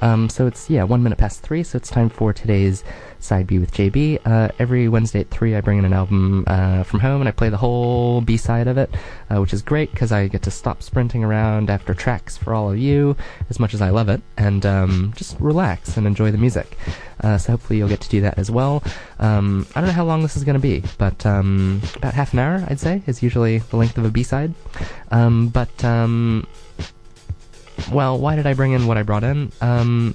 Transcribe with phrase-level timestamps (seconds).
[0.00, 1.62] Um, so it's yeah, one minute past three.
[1.62, 2.84] So it's time for today's
[3.18, 4.20] side B with JB.
[4.24, 7.32] Uh, every Wednesday at three, I bring in an album uh, from home and I
[7.32, 8.94] play the whole B side of it,
[9.30, 12.70] uh, which is great because I get to stop sprinting around after tracks for all
[12.70, 13.16] of you,
[13.50, 16.76] as much as I love it, and um, just relax and enjoy the music.
[17.22, 18.82] Uh, so hopefully you'll get to do that as well.
[19.18, 22.32] Um, I don't know how long this is going to be, but um, about half
[22.32, 24.54] an hour, I'd say, is usually the length of a B side.
[25.10, 26.46] Um, but um,
[27.92, 29.52] well, why did I bring in what I brought in?
[29.60, 30.14] Um,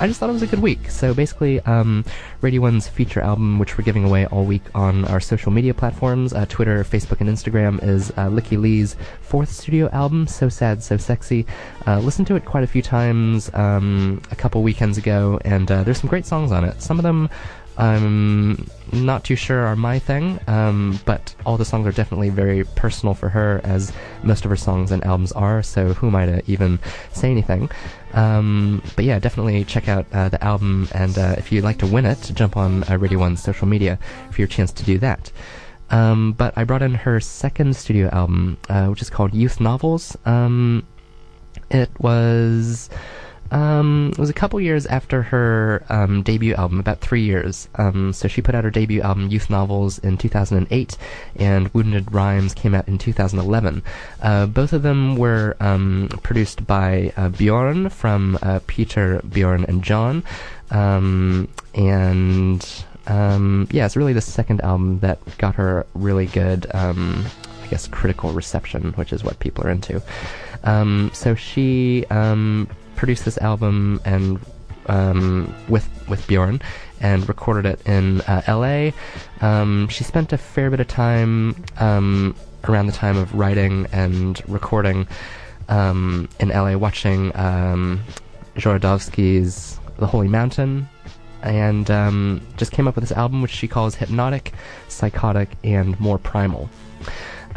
[0.00, 0.90] I just thought it was a good week.
[0.90, 2.04] So basically, um,
[2.40, 6.32] Radio One's feature album, which we're giving away all week on our social media platforms,
[6.32, 10.98] uh, Twitter, Facebook, and Instagram, is uh, Lykke Li's fourth studio album, So Sad, So
[10.98, 11.46] Sexy.
[11.84, 15.82] Uh, listened to it quite a few times um, a couple weekends ago, and uh,
[15.82, 16.80] there's some great songs on it.
[16.80, 17.28] Some of them
[17.78, 22.64] I'm not too sure are my thing, um, but all the songs are definitely very
[22.64, 23.92] personal for her, as
[24.24, 26.80] most of her songs and albums are, so who am I to even
[27.12, 27.70] say anything?
[28.14, 31.86] Um, but yeah, definitely check out uh, the album, and uh, if you'd like to
[31.86, 33.98] win it, jump on uh, Radio 1's social media
[34.32, 35.30] for your chance to do that.
[35.90, 40.18] Um, but I brought in her second studio album, uh, which is called Youth Novels.
[40.26, 40.84] Um,
[41.70, 42.90] it was
[43.50, 47.68] um, it was a couple years after her um, debut album, about three years.
[47.76, 50.96] Um, so she put out her debut album, Youth Novels, in 2008,
[51.36, 53.82] and Wounded Rhymes came out in 2011.
[54.22, 59.82] Uh, both of them were um, produced by uh, Bjorn from uh, Peter, Bjorn, and
[59.82, 60.22] John.
[60.70, 67.24] Um, and um, yeah, it's really the second album that got her really good, I
[67.70, 70.02] guess, critical reception, which is what people are into.
[71.14, 72.04] so she
[72.98, 74.40] produced this album and
[74.86, 76.60] um, with with Bjorn
[77.00, 78.92] and recorded it in uh, L.A.
[79.40, 84.42] Um, she spent a fair bit of time um, around the time of writing and
[84.48, 85.06] recording
[85.68, 86.76] um, in L.A.
[86.76, 88.00] watching um,
[88.56, 90.88] Jodorowsky's The Holy Mountain.
[91.40, 94.52] And um, just came up with this album, which she calls hypnotic,
[94.88, 96.68] psychotic, and more primal.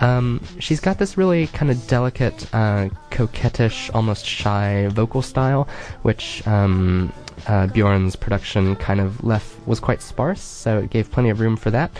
[0.01, 5.67] Um, she's got this really kind of delicate, uh, coquettish, almost shy vocal style,
[6.01, 7.13] which um,
[7.47, 11.55] uh, Bjorn's production kind of left was quite sparse, so it gave plenty of room
[11.55, 11.91] for that.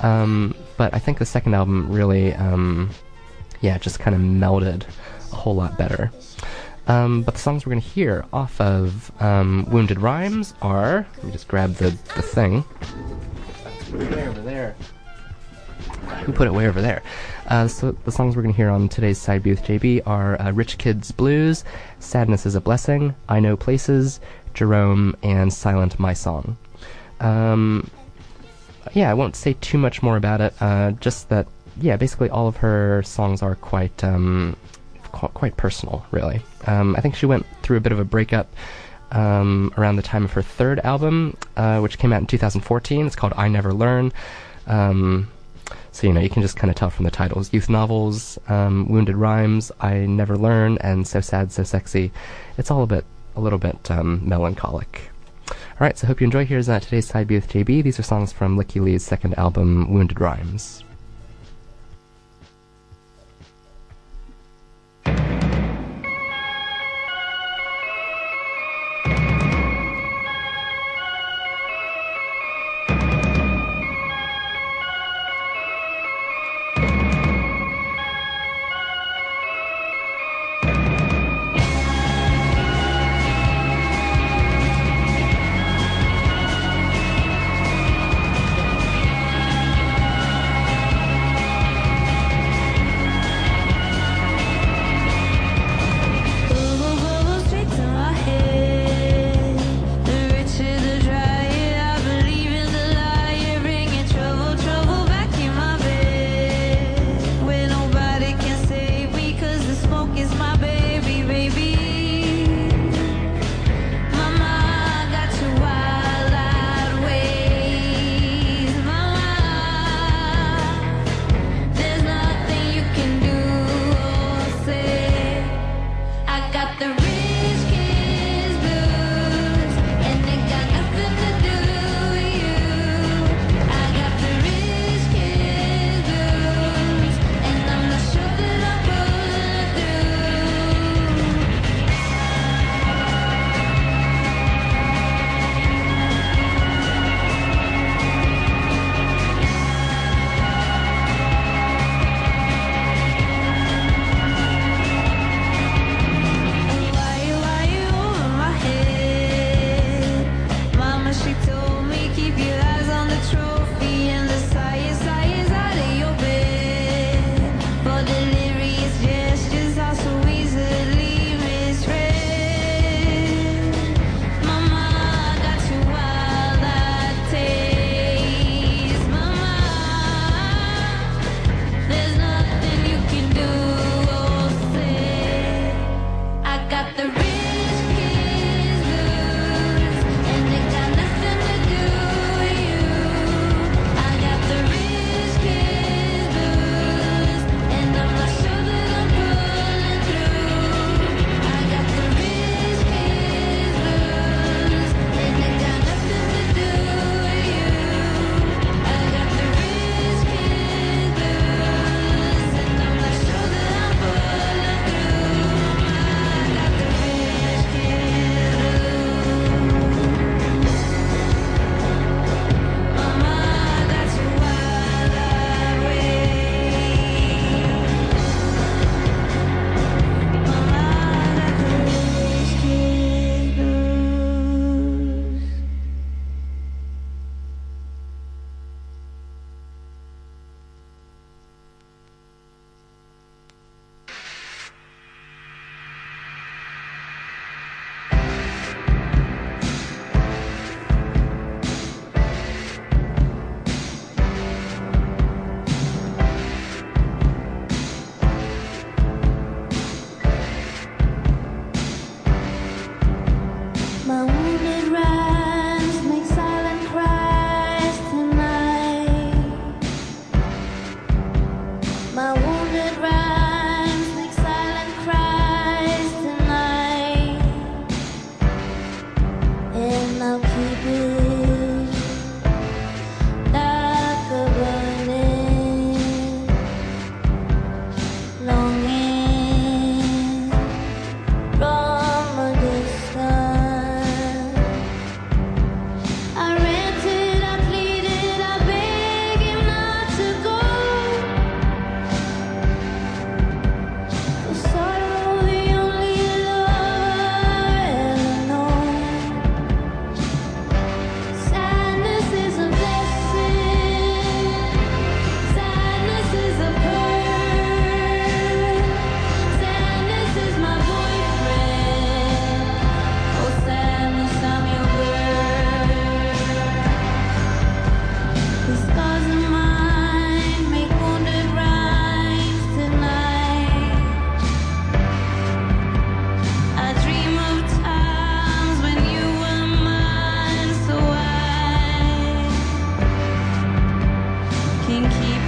[0.00, 2.90] Um, but I think the second album really, um,
[3.60, 4.84] yeah, just kind of melded
[5.32, 6.10] a whole lot better.
[6.86, 11.06] Um, but the songs we're going to hear off of um, Wounded Rhymes are.
[11.16, 12.64] Let me just grab the, the thing.
[13.92, 14.74] Way over there.
[16.24, 17.02] Who put it way over there?
[17.46, 20.40] Uh, so the songs we're going to hear on today's Side B with JB are
[20.40, 21.64] uh, Rich Kids Blues,
[21.98, 24.20] Sadness is a Blessing, I Know Places,
[24.54, 26.56] Jerome, and Silent My Song.
[27.20, 27.90] Um,
[28.92, 31.46] yeah, I won't say too much more about it, uh, just that,
[31.80, 34.56] yeah, basically all of her songs are quite, um,
[35.12, 36.42] qu- quite personal, really.
[36.66, 38.52] Um, I think she went through a bit of a breakup
[39.12, 43.06] um, around the time of her third album, uh, which came out in 2014.
[43.06, 44.12] It's called I Never Learn.
[44.66, 45.30] Um,
[45.92, 47.52] so, you know, you can just kind of tell from the titles.
[47.52, 52.12] Youth novels, um, Wounded Rhymes, I Never Learn, and So Sad, So Sexy.
[52.58, 53.04] It's all a bit,
[53.36, 55.10] a little bit um, melancholic.
[55.80, 56.44] Alright, so hope you enjoy.
[56.44, 57.82] Here's uh, today's Side B with JB.
[57.82, 60.84] These are songs from Lykke Li's second album, Wounded Rhymes.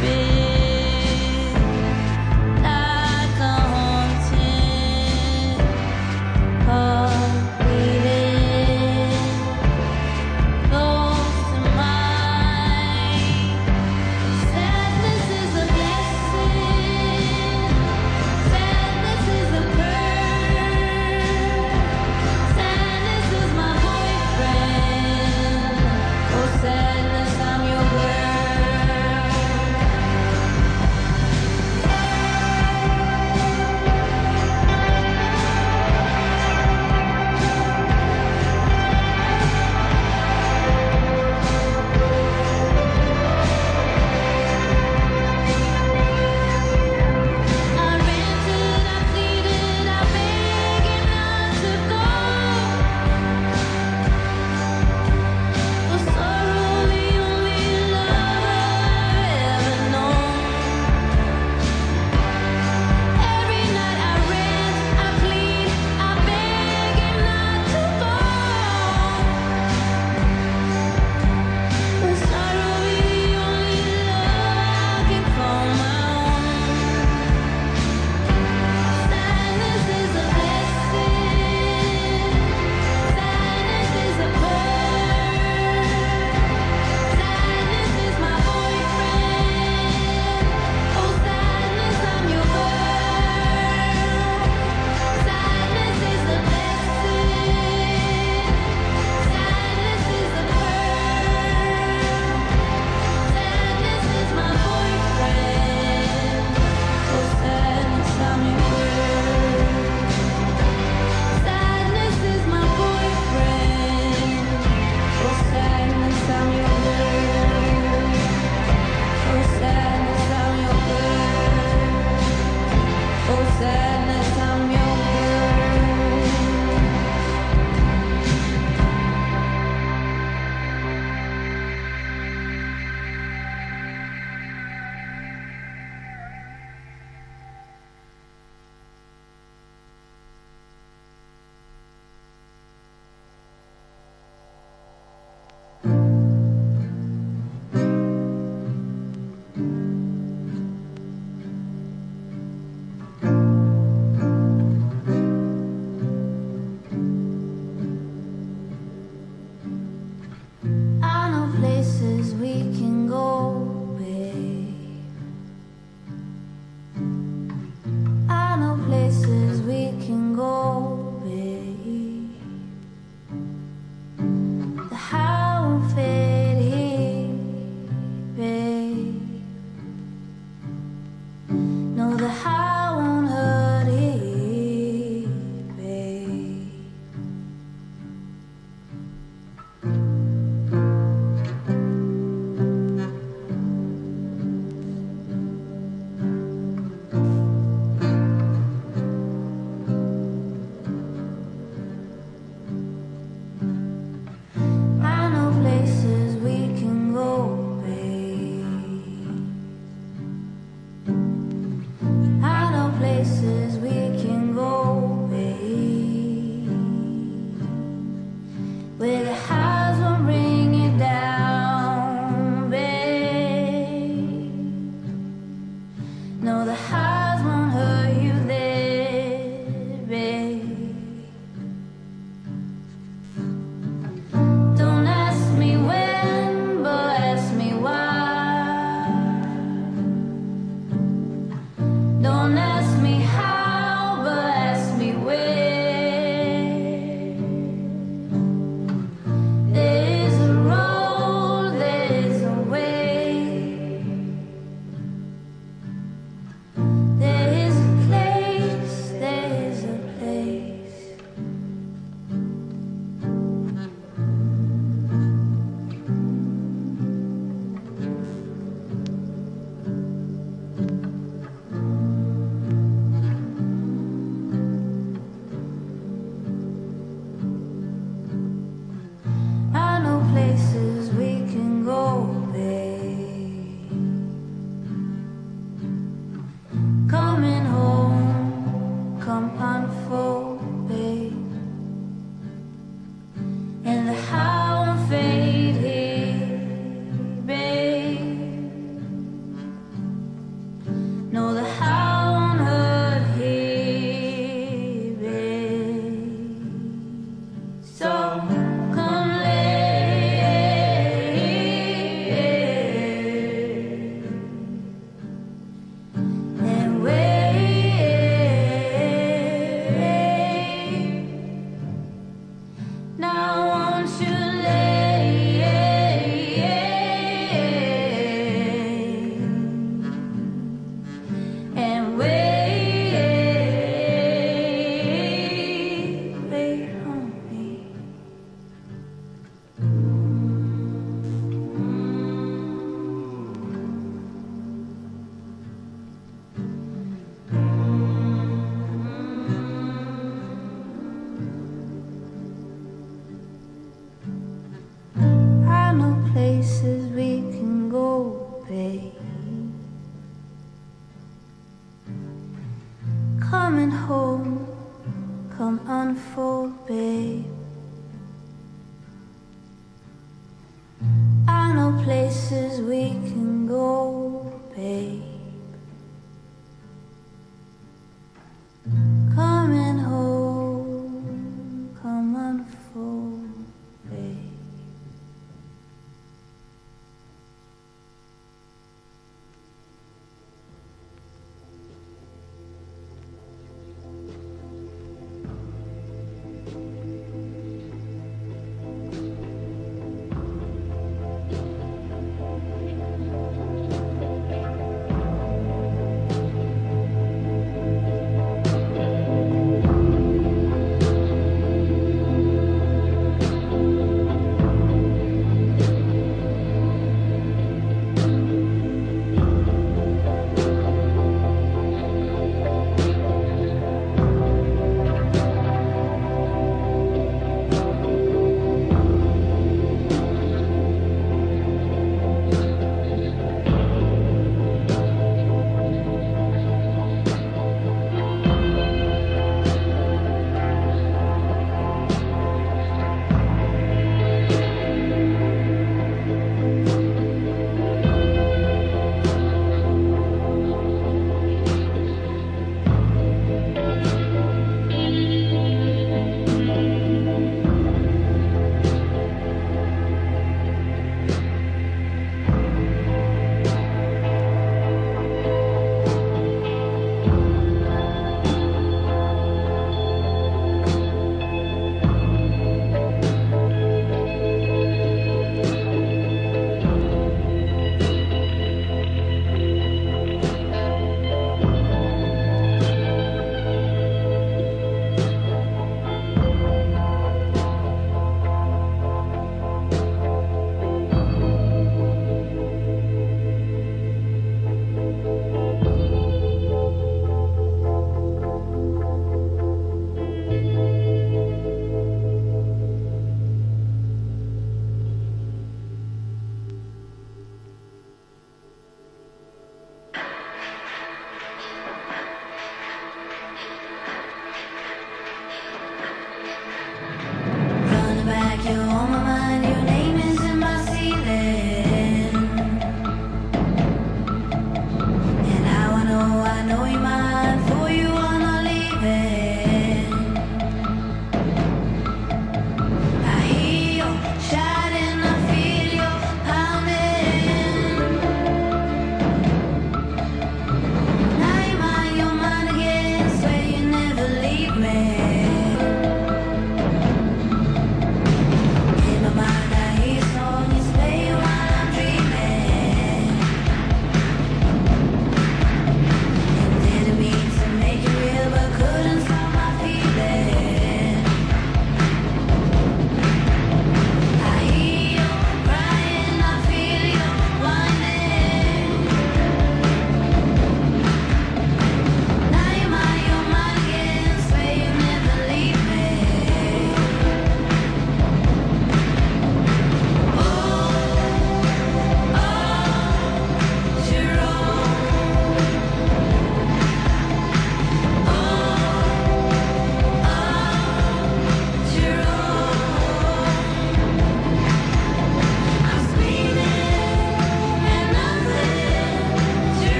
[0.00, 0.29] be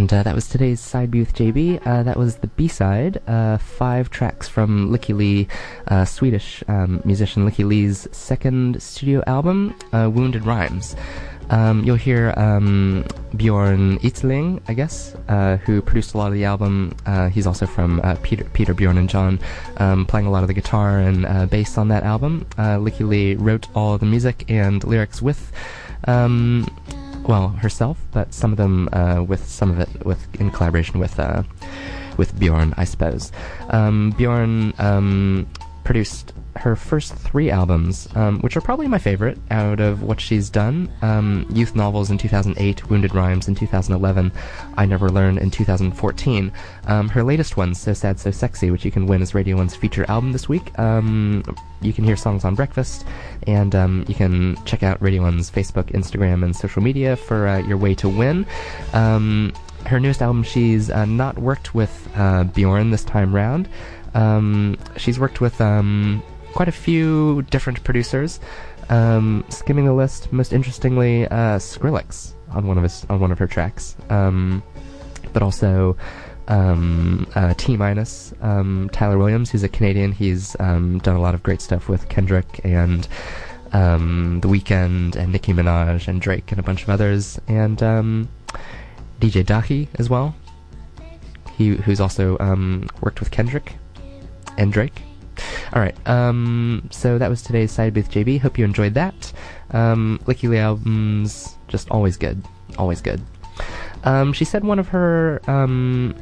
[0.00, 1.86] And uh, that was today's side B with JB.
[1.86, 5.46] Uh, that was the B side, uh, five tracks from Lykke Li,
[5.88, 10.96] uh, Swedish um, musician Lykke Li's second studio album, uh, Wounded Rhymes.
[11.50, 13.04] Um, you'll hear um,
[13.36, 16.96] Bjorn Yttling, I guess, uh, who produced a lot of the album.
[17.30, 19.38] he's also from Peter, Peter, Bjorn, and John,
[19.76, 22.46] um, playing a lot of the guitar and bass on that album.
[22.56, 25.52] Uh, Lykke Li wrote all the music and lyrics with
[26.04, 26.66] um,
[27.30, 31.18] well herself, but some of them uh, with some of it with in collaboration with
[31.18, 31.44] uh,
[32.16, 33.30] with Bjorn, I suppose.
[33.70, 35.46] Um, Bjorn um,
[35.84, 40.50] produced her first three albums, um, which are probably my favorite out of what she's
[40.50, 40.90] done.
[41.02, 44.32] Um, Youth Novels in 2008, Wounded Rhymes in 2011,
[44.76, 46.52] I Never Learn in 2014.
[46.86, 49.76] Um, her latest one, So Sad, So Sexy, which you can win as Radio 1's
[49.76, 50.76] feature album this week.
[50.78, 51.42] Um,
[51.80, 53.06] you can hear songs on breakfast,
[53.46, 57.58] and um, you can check out Radio 1's Facebook, Instagram, and social media for uh,
[57.58, 58.46] your way to win
[58.92, 59.52] um,
[59.86, 63.68] her newest album, she's uh, not worked with uh, Bjorn this time round.
[64.14, 66.22] Um, she's worked with um,
[66.54, 68.40] quite a few different producers.
[68.88, 73.38] Um, skimming the list, most interestingly, uh, Skrillex on one of his on one of
[73.38, 74.62] her tracks, um,
[75.32, 75.96] but also
[76.48, 80.10] um, uh, T minus um, Tyler Williams, who's a Canadian.
[80.10, 83.06] He's um, done a lot of great stuff with Kendrick and
[83.72, 89.44] um, The Weeknd and Nicki Minaj and Drake and a bunch of others, and DJ
[89.44, 90.34] Dahi as well.
[91.56, 92.36] He who's also
[93.00, 93.74] worked with Kendrick
[94.58, 95.02] and Drake.
[95.72, 95.94] All right.
[96.08, 98.40] Um, so that was today's side with JB.
[98.40, 99.32] Hope you enjoyed that.
[99.70, 102.42] Um, Lykke Li albums just always good,
[102.76, 103.20] always good.
[104.04, 105.40] Um, she said one of her.
[105.46, 106.14] Um,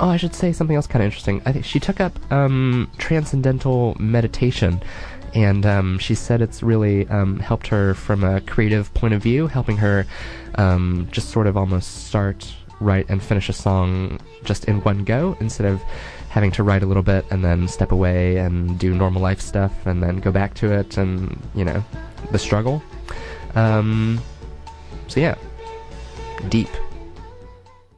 [0.00, 1.40] oh, I should say something else kind of interesting.
[1.46, 4.82] I think she took up um, transcendental meditation.
[5.32, 9.46] And um, she said it's really um, helped her from a creative point of view,
[9.46, 10.04] helping her
[10.56, 15.36] um, just sort of almost start, write, and finish a song just in one go
[15.38, 15.80] instead of
[16.30, 19.84] having to write a little bit and then step away and do normal life stuff
[19.84, 21.84] and then go back to it and you know
[22.30, 22.82] the struggle.
[23.54, 24.20] Um,
[25.08, 25.34] so yeah.
[26.48, 26.68] Deep